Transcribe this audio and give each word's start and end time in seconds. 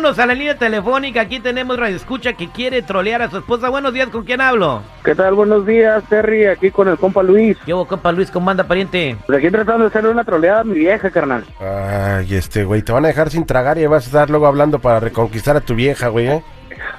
Vámonos 0.00 0.18
a 0.18 0.24
la 0.24 0.32
línea 0.32 0.54
telefónica. 0.56 1.20
Aquí 1.20 1.40
tenemos 1.40 1.78
Radio 1.78 1.94
Escucha 1.94 2.32
que 2.32 2.48
quiere 2.48 2.80
trolear 2.80 3.20
a 3.20 3.28
su 3.28 3.36
esposa. 3.36 3.68
Buenos 3.68 3.92
días, 3.92 4.08
¿con 4.08 4.24
quién 4.24 4.40
hablo? 4.40 4.80
¿Qué 5.04 5.14
tal? 5.14 5.34
Buenos 5.34 5.66
días, 5.66 6.02
Terry, 6.08 6.46
aquí 6.46 6.70
con 6.70 6.88
el 6.88 6.96
compa 6.96 7.22
Luis. 7.22 7.58
Yo, 7.66 7.84
compa 7.84 8.10
Luis, 8.10 8.30
¿cómo 8.30 8.48
anda, 8.48 8.64
pariente? 8.64 9.14
Pues 9.26 9.36
aquí 9.36 9.50
tratando 9.50 9.82
de 9.82 9.88
hacerle 9.88 10.08
una 10.08 10.24
troleada 10.24 10.60
a 10.60 10.64
mi 10.64 10.78
vieja, 10.78 11.10
carnal. 11.10 11.44
Ay, 11.60 12.34
este, 12.34 12.64
güey, 12.64 12.80
te 12.80 12.92
van 12.92 13.04
a 13.04 13.08
dejar 13.08 13.28
sin 13.28 13.44
tragar 13.44 13.76
y 13.76 13.84
vas 13.84 14.04
a 14.04 14.06
estar 14.06 14.30
luego 14.30 14.46
hablando 14.46 14.78
para 14.78 15.00
reconquistar 15.00 15.54
a 15.58 15.60
tu 15.60 15.74
vieja, 15.74 16.08
güey, 16.08 16.28
¿eh? 16.28 16.42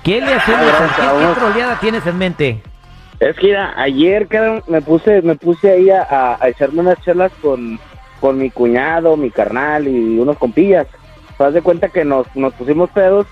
¿Qué 0.03 0.21
le 0.21 0.35
hacemos? 0.35 0.61
Ah, 0.71 1.13
¿Qué, 1.17 1.25
qué 1.33 1.39
troleada 1.39 1.79
tienes 1.79 2.05
en 2.05 2.17
mente? 2.19 2.61
Es 3.19 3.35
que 3.35 3.47
mira, 3.47 3.73
ayer 3.77 4.27
me 4.67 4.79
puse 4.83 5.23
me 5.23 5.35
puse 5.37 5.71
ahí 5.71 5.89
a, 5.89 6.03
a- 6.03 6.37
a 6.39 6.49
echarme 6.49 6.81
unas 6.81 7.01
chelas 7.03 7.31
con, 7.41 7.79
con 8.19 8.37
mi 8.37 8.51
cuñado, 8.51 9.17
mi 9.17 9.31
carnal 9.31 9.87
y 9.87 10.19
unos 10.19 10.37
compillas. 10.37 10.85
Das 11.41 11.53
de 11.53 11.61
cuenta 11.61 11.89
que 11.89 12.05
nos, 12.05 12.27
nos 12.35 12.53
pusimos 12.53 12.89
pedos, 12.91 13.27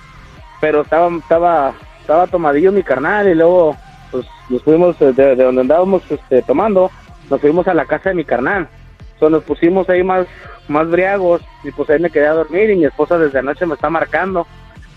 pero 0.61 0.81
estaba 0.81 1.09
estaba 1.17 1.73
estaba 2.01 2.27
tomadillo 2.27 2.71
mi 2.71 2.83
carnal 2.83 3.27
y 3.27 3.35
luego 3.35 3.75
pues 4.11 4.25
nos 4.49 4.63
fuimos 4.63 4.97
de, 4.99 5.13
de 5.13 5.43
donde 5.43 5.61
andábamos 5.61 6.01
este, 6.09 6.41
tomando, 6.41 6.89
nos 7.29 7.39
fuimos 7.39 7.67
a 7.67 7.73
la 7.73 7.85
casa 7.85 8.09
de 8.09 8.15
mi 8.15 8.25
carnal. 8.25 8.67
Entonces 9.13 9.31
nos 9.31 9.43
pusimos 9.43 9.89
ahí 9.89 10.03
más 10.03 10.25
más 10.69 10.89
briagos 10.89 11.41
y 11.63 11.71
pues 11.71 11.89
ahí 11.89 11.99
me 11.99 12.09
quedé 12.09 12.27
a 12.27 12.33
dormir 12.33 12.69
y 12.69 12.77
mi 12.77 12.85
esposa 12.85 13.17
desde 13.17 13.39
anoche 13.39 13.65
me 13.65 13.75
está 13.75 13.89
marcando. 13.89 14.47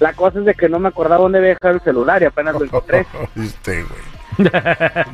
La 0.00 0.12
cosa 0.14 0.38
es 0.40 0.44
de 0.44 0.54
que 0.54 0.68
no 0.68 0.78
me 0.78 0.88
acordaba 0.88 1.22
dónde 1.22 1.38
había 1.38 1.50
dejado 1.50 1.74
el 1.74 1.80
celular 1.80 2.22
y 2.22 2.26
apenas 2.26 2.54
lo 2.54 2.64
encontré. 2.64 3.06
Este, 3.36 3.84
güey. 3.84 4.48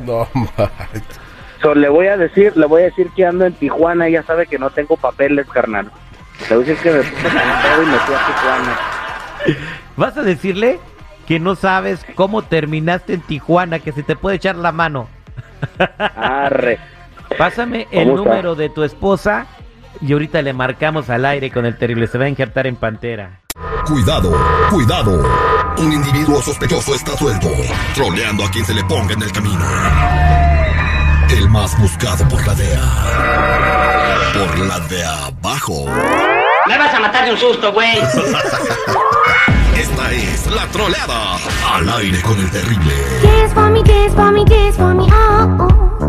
No, 0.07 0.29
mames. 0.35 1.03
So, 1.63 1.75
le 1.75 1.89
voy 1.89 2.07
a 2.07 2.17
decir, 2.17 2.57
le 2.57 2.67
voy 2.67 2.83
a 2.83 2.85
decir 2.87 3.11
que 3.17 3.27
ando 3.27 3.45
en 3.45 3.53
Tijuana, 3.53 4.07
ella 4.07 4.23
sabe 4.23 4.47
que 4.47 4.59
no 4.59 4.71
tengo 4.71 4.97
papeles, 4.97 5.49
carnal. 5.49 5.91
Le 6.49 6.57
voy 6.57 6.65
a 6.65 6.69
decir 6.69 6.83
que 6.83 6.91
me 6.91 7.03
puse 7.03 7.19
y 7.83 7.87
me 7.87 7.99
fui 7.99 8.15
a 8.15 8.27
Tijuana. 8.27 8.79
¿Vas 9.97 10.17
a 10.17 10.23
decirle 10.23 10.81
que 11.27 11.39
no 11.39 11.57
sabes 11.57 12.05
cómo 12.15 12.43
terminaste 12.43 13.15
en 13.15 13.21
Tijuana, 13.21 13.81
que 13.81 13.93
se 13.93 14.03
te 14.03 14.17
puede 14.17 14.37
echar 14.37 14.57
la 14.57 14.73
mano? 14.73 15.09
Arre. 16.17 16.79
Pásame 17.37 17.87
el 17.91 18.15
número 18.15 18.55
de 18.55 18.71
tu 18.71 18.83
esposa 18.83 19.47
y 20.01 20.13
ahorita 20.13 20.41
le 20.43 20.53
marcamos 20.53 21.11
al 21.11 21.25
aire 21.25 21.51
con 21.51 21.67
el 21.67 21.77
terrible. 21.77 22.07
Se 22.07 22.19
va 22.19 22.25
a 22.25 22.29
injertar 22.29 22.67
en 22.67 22.77
pantera. 22.77 23.41
Cuidado, 23.87 24.33
cuidado. 24.71 25.25
Un 25.79 25.93
individuo 25.93 26.41
sospechoso 26.43 26.95
está 26.95 27.17
suelto, 27.17 27.49
troleando 27.95 28.45
a 28.45 28.51
quien 28.51 28.65
se 28.65 28.75
le 28.75 28.85
ponga 28.85 29.15
en 29.15 29.23
el 29.23 29.33
camino. 29.33 29.65
El 31.31 31.49
más 31.51 31.79
buscado 31.79 32.27
por 32.29 32.45
la 32.47 32.55
DEA. 32.55 32.81
Por 34.35 34.59
la 34.67 34.81
de 34.81 35.05
abajo. 35.05 35.87
Me 36.69 36.77
vas 36.77 36.93
a 36.93 37.01
matar 37.01 37.25
de 37.25 37.33
un 37.33 37.39
susto, 37.39 37.73
güey. 37.73 37.97
Esta 39.75 40.13
es 40.13 40.47
la 40.49 40.67
troleada. 40.67 41.39
Al 41.73 41.89
aire 41.89 42.21
con 42.21 42.39
el 42.39 42.51
terrible. 42.51 42.93
Dance 43.23 43.55
for 43.55 43.71
me, 43.71 43.83
dance 43.83 44.15
for 44.15 44.31
me, 44.31 44.45
dance 44.45 44.77
for 44.77 44.95
me, 44.95 45.07
oh, 45.11 45.57
oh. 45.61 46.08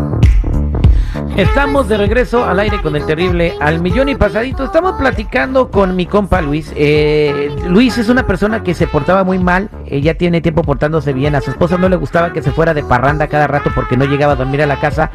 Estamos 1.36 1.88
de 1.88 1.96
regreso 1.96 2.44
al 2.44 2.58
aire 2.60 2.82
con 2.82 2.96
el 2.96 3.06
terrible 3.06 3.54
al 3.60 3.80
millón 3.80 4.08
y 4.10 4.14
pasadito. 4.14 4.64
Estamos 4.64 4.92
platicando 4.94 5.70
con 5.70 5.96
mi 5.96 6.04
compa 6.04 6.42
Luis. 6.42 6.72
Eh, 6.76 7.50
Luis 7.66 7.96
es 7.98 8.08
una 8.08 8.26
persona 8.26 8.62
que 8.62 8.74
se 8.74 8.86
portaba 8.86 9.24
muy 9.24 9.38
mal. 9.38 9.70
eh, 9.86 10.00
ya 10.02 10.14
tiene 10.14 10.40
tiempo 10.42 10.62
portándose 10.62 11.12
bien. 11.12 11.34
A 11.34 11.40
su 11.40 11.50
esposa 11.50 11.78
no 11.78 11.88
le 11.88 11.96
gustaba 11.96 12.32
que 12.32 12.42
se 12.42 12.50
fuera 12.50 12.74
de 12.74 12.82
parranda 12.82 13.26
cada 13.28 13.46
rato 13.46 13.70
porque 13.74 13.96
no 13.96 14.04
llegaba 14.04 14.34
a 14.34 14.36
dormir 14.36 14.60
a 14.62 14.66
la 14.66 14.80
casa. 14.80 15.10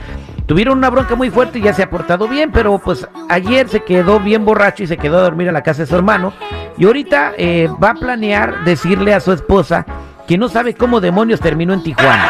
Tuvieron 0.48 0.78
una 0.80 0.90
bronca 0.90 1.16
muy 1.16 1.30
fuerte 1.30 1.60
y 1.60 1.62
ya 1.62 1.74
se 1.74 1.84
ha 1.84 1.90
portado 1.90 2.28
bien, 2.28 2.52
pero 2.52 2.80
pues 2.80 3.08
ayer 3.30 3.68
se 3.68 3.82
quedó 3.82 4.20
bien 4.20 4.46
borracho 4.46 4.84
y 4.84 4.88
se 4.88 4.98
quedó 4.98 5.20
a 5.20 5.22
dormir 5.22 5.50
a 5.50 5.52
la 5.52 5.64
casa 5.64 5.84
de 5.84 5.88
su 5.88 5.96
hermano. 5.96 6.34
Y 6.78 6.86
ahorita 6.86 7.34
eh, 7.38 7.70
va 7.84 7.92
a 7.92 7.96
planear 7.96 8.64
decirle 8.64 9.14
a 9.14 9.20
su 9.20 9.32
esposa 9.32 9.86
que 10.28 10.38
no 10.38 10.50
sabe 10.50 10.74
cómo 10.74 11.02
demonios 11.02 11.40
terminó 11.40 11.74
en 11.74 11.84
Tijuana. 11.84 12.30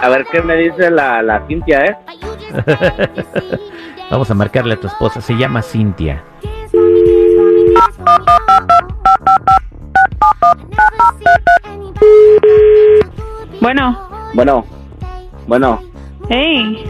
A 0.00 0.08
ver 0.10 0.26
qué 0.30 0.40
me 0.42 0.54
dice 0.54 0.90
la, 0.92 1.22
la 1.22 1.44
Cintia, 1.48 1.84
¿eh? 1.84 1.96
Vamos 4.10 4.30
a 4.30 4.34
marcarle 4.34 4.74
a 4.74 4.80
tu 4.80 4.86
esposa. 4.86 5.20
Se 5.20 5.34
llama 5.36 5.62
Cintia. 5.62 6.22
Bueno, 13.60 13.98
Bueno, 14.34 14.64
bueno. 15.46 15.80
hey, 16.28 16.84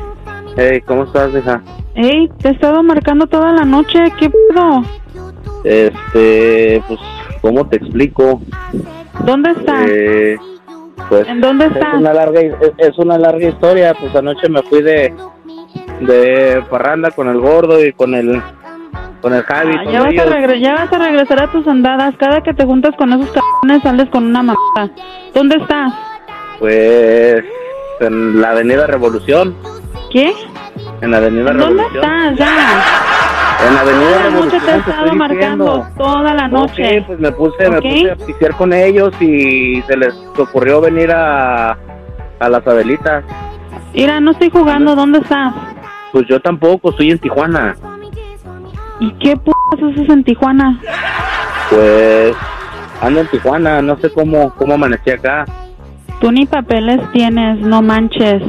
Hey, 0.56 0.80
¿cómo 0.86 1.04
estás, 1.04 1.30
hija? 1.34 1.62
hey, 1.94 2.28
te 2.40 2.48
he 2.48 2.52
estado 2.52 2.82
marcando 2.82 3.26
toda 3.26 3.52
la 3.52 3.64
noche, 3.64 3.98
¿qué 4.18 4.28
pedo? 4.30 4.82
Este, 5.64 6.82
pues, 6.88 7.00
¿cómo 7.40 7.66
te 7.68 7.76
explico? 7.76 8.40
¿Dónde 9.24 9.50
estás? 9.52 9.86
Eh, 9.88 10.36
pues, 11.08 11.26
¿En 11.28 11.40
dónde 11.40 11.66
es 11.66 11.72
estás? 11.72 11.94
una 11.94 12.12
larga 12.14 12.40
es, 12.40 12.54
es 12.78 12.98
una 12.98 13.18
larga 13.18 13.48
historia. 13.48 13.94
Pues 13.98 14.14
anoche 14.14 14.48
me 14.48 14.62
fui 14.62 14.82
de 14.82 15.14
de 16.00 16.62
parranda 16.70 17.10
con 17.10 17.28
el 17.28 17.38
gordo 17.40 17.84
y 17.84 17.92
con 17.92 18.14
el 18.14 18.40
con 19.20 19.34
el 19.34 19.42
Javi. 19.42 19.74
Ah, 19.78 19.84
con 19.84 19.92
ya, 19.92 19.98
vas 20.00 20.08
a 20.08 20.12
ellos. 20.12 20.26
regre- 20.26 20.60
ya 20.60 20.74
vas 20.74 20.92
a 20.92 20.98
regresar 20.98 21.42
a 21.42 21.50
tus 21.52 21.66
andadas. 21.66 22.14
Cada 22.18 22.40
que 22.42 22.54
te 22.54 22.64
juntas 22.64 22.94
con 22.96 23.12
esos 23.12 23.28
cabrones 23.32 23.82
sales 23.82 24.08
con 24.10 24.24
una 24.26 24.42
mamada. 24.42 24.90
¿Dónde 25.34 25.56
estás? 25.56 25.92
Pues 26.60 27.42
en 28.00 28.40
la 28.40 28.50
Avenida 28.50 28.86
Revolución. 28.86 29.56
¿Qué? 30.12 30.32
En 31.00 31.10
la 31.10 31.16
Avenida 31.18 31.52
¿Dónde 31.52 31.64
Revolución. 31.82 32.04
estás? 32.04 32.38
Ya. 32.38 33.04
En 33.66 33.74
la 33.74 33.80
Avenida 33.80 34.10
Toda 34.12 34.24
la 34.24 34.30
noche 34.30 34.60
te 34.60 34.70
he 34.70 34.76
estado 34.76 35.14
marcando. 35.14 35.86
Toda 35.96 36.34
la 36.34 36.48
noche. 36.48 37.00
Ok, 37.00 37.06
pues 37.06 37.18
me 37.20 37.32
puse, 37.32 37.70
me 37.70 37.82
puse 37.82 38.10
a 38.10 38.16
pistear 38.16 38.54
con 38.56 38.72
ellos 38.72 39.10
y 39.20 39.82
se 39.82 39.96
les 39.96 40.14
ocurrió 40.38 40.80
venir 40.80 41.10
a, 41.12 41.72
a 42.40 42.48
las 42.48 42.66
Abelitas. 42.66 43.24
Mira, 43.94 44.20
no 44.20 44.30
estoy 44.30 44.50
jugando. 44.50 44.94
¿Dónde 44.94 45.18
estás? 45.18 45.54
Pues 46.12 46.26
yo 46.28 46.40
tampoco, 46.40 46.90
estoy 46.90 47.10
en 47.10 47.18
Tijuana. 47.18 47.74
¿Y 49.00 49.12
qué 49.14 49.36
p 49.36 49.50
haces 49.72 50.08
en 50.08 50.24
Tijuana? 50.24 50.80
Pues 51.70 52.34
ando 53.02 53.20
en 53.20 53.26
Tijuana, 53.28 53.82
no 53.82 53.96
sé 53.98 54.10
cómo, 54.12 54.50
cómo 54.54 54.74
amanecí 54.74 55.10
acá. 55.10 55.44
Tú 56.20 56.32
ni 56.32 56.46
papeles 56.46 57.00
tienes, 57.12 57.60
no 57.60 57.82
manches. 57.82 58.42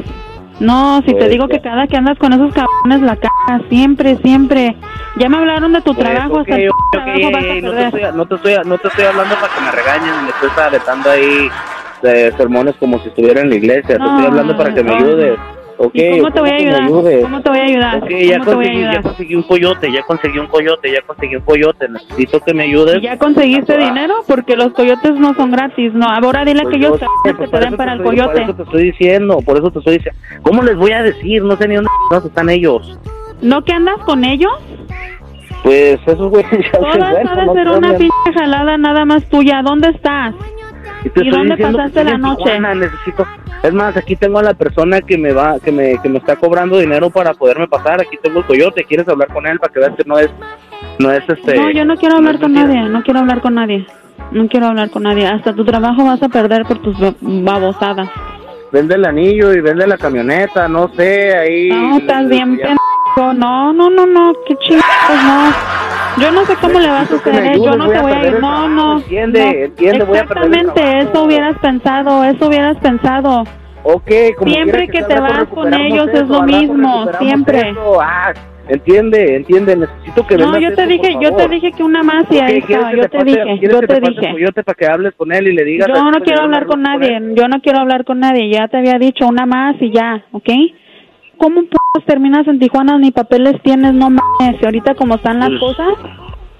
No, 0.58 0.98
si 1.06 1.12
te 1.12 1.14
Pues, 1.14 1.30
digo 1.30 1.46
ya. 1.48 1.54
que 1.56 1.62
cada 1.62 1.86
que 1.86 1.96
andas 1.96 2.18
con 2.18 2.32
esos 2.32 2.52
cabrones 2.52 3.00
la 3.02 3.16
cagas, 3.16 3.62
siempre, 3.70 4.18
siempre. 4.22 4.76
Ya 5.16 5.28
me 5.28 5.36
hablaron 5.38 5.72
de 5.72 5.80
tu 5.82 5.94
Pues, 5.94 6.06
trabajo, 6.08 6.34
ok, 6.34 6.38
hasta 6.40 6.56
el 6.56 6.68
ok, 6.70 6.74
trabajo 6.92 7.18
ok, 7.26 7.32
vas 7.32 7.44
a 7.44 7.54
no, 7.60 7.70
te 7.72 7.84
estoy, 7.84 8.02
no, 8.14 8.26
te 8.26 8.34
estoy, 8.36 8.54
no 8.64 8.78
te 8.78 8.88
estoy 8.88 9.04
hablando 9.04 9.34
para 9.36 9.54
que 9.54 9.60
me 9.60 9.72
regañen, 9.72 10.24
me 10.24 10.30
estoy 10.30 10.50
aletando 10.64 11.10
ahí 11.10 11.48
de 12.02 12.32
sermones 12.36 12.74
como 12.76 12.98
si 13.00 13.08
estuviera 13.08 13.40
en 13.40 13.50
la 13.50 13.56
iglesia. 13.56 13.96
te 13.96 13.98
No, 13.98 14.06
estoy 14.10 14.26
hablando 14.26 14.56
para 14.56 14.72
que 14.74 14.82
me 14.82 14.94
ayudes. 14.94 15.38
Ok, 15.82 15.92
¿Y 15.94 16.18
cómo 16.18 16.30
te 16.30 16.40
voy 16.40 16.50
a 16.50 16.54
ayudar? 16.56 16.86
¿Cómo 17.22 17.40
te 17.40 17.48
voy 17.50 17.58
a 17.58 17.62
ayudar? 17.64 18.02
Ok, 18.04 18.10
ya 18.10 18.38
¿Cómo 18.38 18.44
te 18.44 18.52
conseguí, 18.54 18.80
ya 18.82 18.88
ayudar? 18.88 19.02
conseguí 19.02 19.34
un 19.34 19.42
coyote, 19.42 19.92
ya 19.92 20.02
conseguí 20.02 20.38
un 20.38 20.46
coyote, 20.46 20.92
ya 20.92 21.00
conseguí 21.06 21.36
un 21.36 21.42
coyote. 21.42 21.88
Necesito 21.88 22.40
que 22.40 22.52
me 22.54 22.62
ayudes. 22.64 22.96
¿Y 22.98 23.00
¿Ya 23.00 23.16
conseguiste 23.18 23.74
Ah. 23.74 23.78
dinero? 23.78 24.14
Porque 24.28 24.56
los 24.56 24.72
coyotes 24.74 25.12
no 25.14 25.34
son 25.34 25.50
gratis, 25.52 25.92
no. 25.94 26.06
Ahora 26.06 26.44
dile 26.44 26.62
Pues 26.64 26.72
que 26.74 26.80
ellos 26.84 26.98
sé, 27.00 27.06
que 27.24 27.34
pues 27.34 27.50
te 27.50 27.56
por 27.56 27.64
den 27.64 27.76
para 27.78 27.92
el 27.94 28.00
estoy- 28.00 28.16
Por 28.16 28.24
coyote. 28.26 28.42
eso 28.42 28.54
te 28.54 28.62
estoy 28.62 28.82
diciendo, 28.84 29.38
por 29.40 29.56
eso 29.56 29.70
te 29.70 29.78
estoy 29.78 29.94
diciendo. 29.98 30.20
¿Cómo 30.42 30.62
les 30.62 30.76
voy 30.76 30.92
a 30.92 31.02
decir? 31.02 31.42
No 31.42 31.56
sé 31.56 31.66
ni 31.66 31.76
dónde 31.76 31.90
están 32.26 32.50
ellos. 32.50 32.98
¿No 33.40 33.64
que 33.64 33.72
andas 33.72 33.96
con 34.04 34.22
ellos? 34.26 34.52
Pues 35.62 35.98
esos 36.06 36.30
güeyes 36.30 36.50
ya 36.72 36.78
Todas 36.78 37.16
se 37.16 37.24
no 37.46 37.54
ser 37.54 37.68
una 37.68 37.88
pinche 37.96 38.32
jalada 38.34 38.78
nada 38.78 39.04
más 39.04 39.24
tuya. 39.28 39.62
¿Dónde 39.62 39.88
estás? 39.90 40.34
Y, 41.04 41.10
te 41.10 41.24
¿Y 41.24 41.28
estoy 41.28 41.30
dónde 41.48 41.56
pasaste 41.56 42.04
la 42.04 42.18
noche? 42.18 42.42
Tijuana, 42.44 42.74
necesito. 42.74 43.26
Es 43.62 43.72
más, 43.74 43.96
aquí 43.96 44.16
tengo 44.16 44.38
a 44.38 44.42
la 44.42 44.54
persona 44.54 45.00
que 45.00 45.18
me 45.18 45.32
va, 45.32 45.58
que 45.60 45.70
me, 45.70 45.98
que 46.02 46.08
me 46.08 46.18
está 46.18 46.36
cobrando 46.36 46.78
dinero 46.78 47.10
para 47.10 47.34
poderme 47.34 47.68
pasar. 47.68 48.00
Aquí 48.00 48.16
tengo 48.22 48.38
el 48.40 48.46
coyote. 48.46 48.84
¿Quieres 48.84 49.06
hablar 49.08 49.28
con 49.28 49.46
él 49.46 49.58
para 49.58 49.72
que 49.72 49.80
veas 49.80 49.94
que 49.96 50.04
no 50.06 50.18
es, 50.18 50.30
no 50.98 51.10
es 51.12 51.22
este? 51.28 51.56
No, 51.56 51.70
yo 51.70 51.84
no 51.84 51.96
quiero 51.96 52.16
hablar 52.16 52.38
con 52.38 52.52
mentira? 52.52 52.80
nadie. 52.80 52.90
No 52.90 53.02
quiero 53.02 53.20
hablar 53.20 53.40
con 53.40 53.54
nadie. 53.54 53.86
No 54.32 54.48
quiero 54.48 54.66
hablar 54.66 54.90
con 54.90 55.02
nadie. 55.02 55.26
Hasta 55.26 55.54
tu 55.54 55.64
trabajo 55.64 56.04
vas 56.04 56.22
a 56.22 56.28
perder 56.28 56.64
por 56.64 56.78
tus 56.78 56.98
ba- 56.98 57.14
babosadas. 57.20 58.08
Vende 58.72 58.94
el 58.94 59.04
anillo 59.04 59.52
y 59.52 59.60
vende 59.60 59.86
la 59.86 59.98
camioneta, 59.98 60.68
no 60.68 60.88
sé, 60.94 61.36
ahí. 61.36 61.68
No, 61.70 61.98
estás 61.98 62.28
bien 62.28 62.56
Ya-. 62.56 62.76
No, 63.16 63.72
no, 63.72 63.90
no, 63.90 64.06
no. 64.06 64.32
Qué 64.46 64.56
chingados, 64.56 65.24
no. 65.26 66.22
Yo 66.22 66.32
no 66.32 66.44
sé 66.44 66.54
cómo 66.56 66.78
le 66.78 66.88
vas 66.88 67.10
a 67.10 67.22
que. 67.22 67.30
¿eh? 67.30 67.52
Yo 67.62 67.76
no 67.76 67.88
te 67.88 67.98
voy 68.00 68.12
a 68.12 68.26
ir. 68.26 68.40
No, 68.40 68.68
no. 68.68 68.96
entiende, 68.98 69.40
no. 69.44 69.50
entiende, 69.64 70.04
voy 70.04 70.18
a 70.18 70.20
Exactamente, 70.22 70.98
eso 70.98 71.24
hubieras 71.24 71.58
pensado. 71.58 72.24
Eso 72.24 72.46
hubieras 72.48 72.76
pensado. 72.78 73.44
Ok, 73.82 74.10
como 74.36 74.52
Siempre 74.52 74.88
quiera 74.88 75.08
que 75.08 75.14
te 75.14 75.20
vas 75.20 75.32
con 75.32 75.40
recuperamos 75.70 75.86
ellos 75.86 76.08
es 76.08 76.14
eso, 76.14 76.26
lo 76.26 76.34
al 76.42 76.48
rato 76.48 76.58
mismo, 76.58 77.06
siempre. 77.18 77.74
Ah, 78.02 78.32
entiende, 78.68 79.36
entiende, 79.36 79.74
necesito 79.76 80.26
que 80.26 80.36
No, 80.36 80.58
yo 80.58 80.68
te 80.74 80.82
eso, 80.82 80.86
dije, 80.90 81.16
yo 81.18 81.34
te 81.34 81.48
dije 81.48 81.72
que 81.72 81.82
una 81.82 82.02
más 82.02 82.24
y 82.30 82.36
Ok, 82.36 82.42
ahí 82.42 82.60
¿quieres 82.60 82.70
estaba. 82.70 82.90
que 82.90 82.96
Yo 82.96 83.02
te 83.04 83.08
pase- 83.18 83.24
dije, 83.24 83.42
¿quieres 83.58 83.70
yo 83.72 83.80
que 83.80 83.86
te 83.86 84.00
dije. 84.00 84.32
coyote 84.32 84.62
para 84.64 84.74
que 84.76 84.86
hables 84.86 85.14
con 85.14 85.32
él 85.32 85.48
y 85.48 85.54
le 85.54 85.64
digas? 85.64 85.88
Yo 85.88 85.94
"Ay, 85.94 86.02
no 86.02 86.10
pues, 86.10 86.24
quiero 86.24 86.42
hablar 86.42 86.66
con 86.66 86.82
nadie, 86.82 87.16
él"? 87.16 87.34
yo 87.34 87.48
no 87.48 87.60
quiero 87.62 87.78
hablar 87.80 88.04
con 88.04 88.20
nadie, 88.20 88.50
ya 88.52 88.68
te 88.68 88.76
había 88.76 88.98
dicho 88.98 89.26
una 89.26 89.46
más 89.46 89.76
y 89.80 89.90
ya, 89.92 90.24
¿ok? 90.32 90.48
¿Cómo 91.38 91.62
terminas 92.06 92.46
en 92.46 92.58
Tijuana 92.58 92.98
ni 92.98 93.10
papeles 93.10 93.60
tienes? 93.62 93.92
No 93.94 94.10
mames, 94.10 94.60
y 94.60 94.64
ahorita 94.64 94.94
como 94.94 95.16
están 95.16 95.40
las 95.40 95.50
Pues, 95.50 95.60
cosas, 95.60 95.94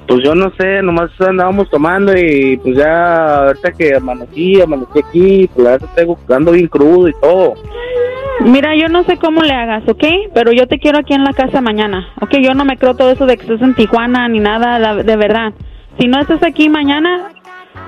Pues 0.08 0.24
yo 0.24 0.34
no 0.34 0.50
sé, 0.58 0.82
nomás 0.82 1.10
andábamos 1.20 1.70
tomando 1.70 2.16
y 2.16 2.56
pues 2.56 2.76
ya 2.76 3.46
ahorita 3.46 3.70
que 3.72 3.94
amanecí, 3.94 4.60
amanecí 4.60 4.98
aquí, 4.98 5.50
pues 5.54 5.64
la 5.64 5.70
verdad 5.72 5.88
tengo 5.94 6.18
ando 6.34 6.50
bien 6.50 6.66
crudo 6.66 7.08
y 7.08 7.12
todo. 7.20 7.54
Mira, 8.44 8.74
yo 8.74 8.88
no 8.88 9.04
sé 9.04 9.18
cómo 9.18 9.42
le 9.42 9.52
hagas, 9.52 9.86
¿ok? 9.88 10.02
Pero 10.34 10.50
yo 10.50 10.66
te 10.66 10.78
quiero 10.78 10.98
aquí 10.98 11.12
en 11.14 11.22
la 11.22 11.32
casa 11.32 11.60
mañana, 11.60 12.08
¿ok? 12.20 12.38
Yo 12.42 12.54
no 12.54 12.64
me 12.64 12.76
creo 12.76 12.94
todo 12.94 13.10
eso 13.12 13.26
de 13.26 13.36
que 13.36 13.42
estés 13.42 13.62
en 13.62 13.74
Tijuana 13.76 14.26
ni 14.28 14.40
nada, 14.40 14.94
de 14.96 15.16
verdad. 15.16 15.52
Si 15.98 16.08
no 16.08 16.18
estás 16.18 16.42
aquí 16.42 16.68
mañana, 16.68 17.28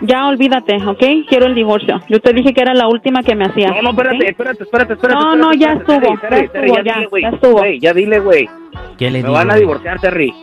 ya 0.02 0.26
olvídate, 0.26 0.76
¿ok? 0.87 1.02
Quiero 1.29 1.46
el 1.46 1.55
divorcio. 1.55 2.00
Yo 2.08 2.20
te 2.20 2.32
dije 2.32 2.52
que 2.55 2.61
era 2.61 2.75
la 2.75 2.88
última 2.88 3.23
que 3.23 3.34
me 3.34 3.44
hacía. 3.46 3.69
No, 3.69 3.82
no, 3.82 3.90
espérate, 3.90 4.17
¿ok? 4.17 4.23
espérate, 4.29 4.62
espérate, 4.64 4.93
espérate. 4.94 5.20
No, 5.20 5.32
espérate, 5.32 5.38
no, 5.38 5.52
ya 5.55 5.73
espérate, 5.73 6.08
estuvo, 6.08 6.20
Terry, 6.20 6.73
ya 6.73 6.73
estuvo, 6.73 6.82
ya, 6.84 6.94
dile, 6.94 7.06
güey. 7.06 7.23
ya 7.23 7.29
estuvo. 7.29 7.64
Ya 7.81 7.93
dile, 7.94 8.19
güey. 8.20 8.50
¿Qué 8.99 9.05
le 9.11 9.19
Me 9.19 9.25
digo? 9.25 9.32
van 9.32 9.50
a 9.50 9.55
divorciar, 9.56 10.00
Terry. 10.00 10.34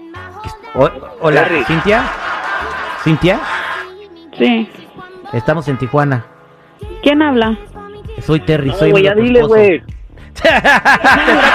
O- 0.76 0.90
hola, 1.22 1.44
Terry. 1.44 1.64
Cintia. 1.66 2.04
Cintia, 3.04 3.40
Sí. 4.38 4.70
estamos 5.34 5.68
en 5.68 5.78
Tijuana. 5.78 6.26
¿Quién 7.02 7.22
habla? 7.22 7.58
Soy 8.22 8.40
Terry, 8.42 8.68
No, 8.70 8.74
soy 8.76 8.92
güey, 8.92 9.04
ya 9.04 9.14
dile, 9.16 9.42
güey. 9.44 9.82
Te 10.42 10.48
está 10.48 10.72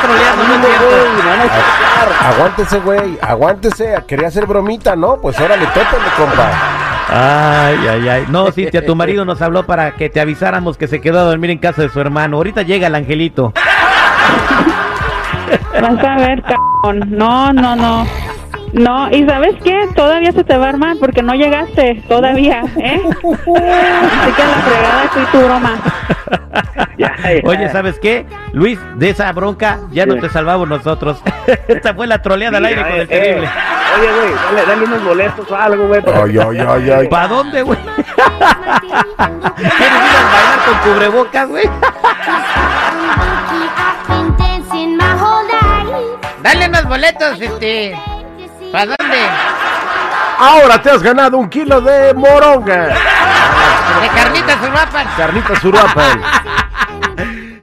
troleando, 0.02 0.44
no 0.44 0.54
es 0.54 0.60
Dile, 0.62 0.66
cierto. 0.66 0.86
güey, 0.88 1.22
me 1.22 1.30
van 1.30 1.40
a 1.40 1.44
escuchar. 1.44 2.34
Aguántese, 2.34 2.80
güey, 2.80 3.18
aguántese. 3.22 3.94
Quería 4.06 4.28
hacer 4.28 4.46
bromita, 4.46 4.96
¿no? 4.96 5.16
Pues 5.20 5.38
órale, 5.40 5.64
tópale, 5.66 6.04
compa. 6.16 6.50
Ay, 7.08 7.76
ay, 7.88 8.08
ay. 8.08 8.24
No, 8.28 8.50
Cintia, 8.52 8.84
tu 8.84 8.94
marido 8.96 9.24
nos 9.24 9.42
habló 9.42 9.66
para 9.66 9.92
que 9.92 10.08
te 10.08 10.20
avisáramos 10.20 10.76
que 10.76 10.88
se 10.88 11.00
quedó 11.00 11.20
a 11.20 11.24
dormir 11.24 11.50
en 11.50 11.58
casa 11.58 11.82
de 11.82 11.88
su 11.88 12.00
hermano. 12.00 12.36
Ahorita 12.36 12.62
llega 12.62 12.86
el 12.86 12.94
angelito. 12.94 13.52
Vas 15.80 16.04
a 16.04 16.16
ver, 16.16 16.42
cabrón. 16.42 17.04
No, 17.10 17.52
no, 17.52 17.76
no. 17.76 18.06
No, 18.74 19.08
y 19.10 19.24
¿sabes 19.24 19.54
qué? 19.62 19.88
Todavía 19.94 20.32
se 20.32 20.42
te 20.42 20.56
va 20.58 20.66
a 20.66 20.68
armar 20.70 20.96
porque 20.98 21.22
no 21.22 21.32
llegaste 21.34 22.02
todavía, 22.08 22.62
¿eh? 22.76 23.00
Así 23.22 24.32
que 24.32 24.42
la 24.42 24.54
fregada 24.64 25.08
fui 25.12 25.22
tu 25.26 25.38
broma. 25.38 25.72
Ya, 26.98 27.14
ya. 27.22 27.40
Oye, 27.48 27.68
¿sabes 27.70 27.98
qué? 28.00 28.26
Luis, 28.52 28.78
de 28.96 29.10
esa 29.10 29.30
bronca 29.32 29.78
ya 29.92 30.06
no 30.06 30.16
te 30.16 30.28
salvamos 30.28 30.68
nosotros. 30.68 31.22
Esta 31.68 31.94
fue 31.94 32.06
la 32.08 32.20
troleada 32.20 32.58
al 32.58 32.64
aire 32.64 32.82
con 32.82 32.92
el 32.92 33.00
eh, 33.02 33.06
terrible. 33.06 33.46
eh, 33.46 33.50
Oye, 34.00 34.08
güey, 34.12 34.34
dale, 34.56 34.66
dale 34.66 34.84
unos 34.86 35.04
boletos 35.04 35.50
o 35.50 35.56
algo, 35.56 35.86
güey. 35.86 36.02
para 36.02 36.24
Ay, 36.24 36.38
ay, 36.38 36.58
ay, 36.68 36.90
ay. 36.90 37.08
¿Para 37.08 37.28
dónde, 37.28 37.62
güey? 37.62 37.78
¿Quieres 39.56 39.74
ir 39.80 39.84
a 39.88 40.24
bailar 40.32 40.58
con 40.66 40.92
cubrebocas, 40.92 41.48
güey? 41.48 41.64
Dale 46.42 46.68
unos 46.68 46.88
boletos, 46.88 47.40
este. 47.40 47.96
¿Para 48.74 48.86
dónde? 48.98 49.18
Ahora 50.36 50.82
te 50.82 50.90
has 50.90 51.00
ganado 51.00 51.38
un 51.38 51.48
kilo 51.48 51.80
de 51.80 52.12
moronga. 52.12 52.88
De 52.88 54.08
carnitas 54.12 54.56
urbapas. 54.60 55.06
Carnitas 55.16 55.64
Uruapan. 55.64 56.20